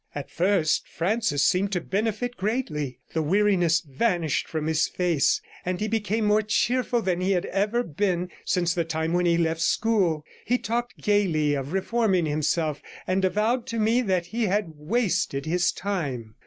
At 0.15 0.31
first 0.31 0.87
Francis 0.87 1.45
seemed 1.45 1.71
to 1.73 1.79
benefit 1.79 2.35
greatly; 2.35 2.97
the 3.13 3.21
weariness 3.21 3.81
vanished 3.81 4.47
from 4.47 4.65
his 4.65 4.87
face, 4.87 5.39
and 5.63 5.79
he 5.79 5.87
became 5.87 6.25
more 6.25 6.41
cheerful 6.41 7.03
than 7.03 7.21
he 7.21 7.33
had 7.33 7.45
ever 7.45 7.83
been 7.83 8.31
since 8.43 8.73
the 8.73 8.83
time 8.83 9.13
when 9.13 9.27
he 9.27 9.37
left 9.37 9.61
school; 9.61 10.25
he 10.43 10.57
talked 10.57 10.99
gaily 10.99 11.53
of 11.53 11.71
reforming 11.71 12.25
himself, 12.25 12.81
and 13.05 13.23
avowed 13.23 13.67
to 13.67 13.77
me 13.77 14.01
that 14.01 14.25
he 14.25 14.47
had 14.47 14.71
wasted 14.75 15.45
his 15.45 15.71
time. 15.71 16.33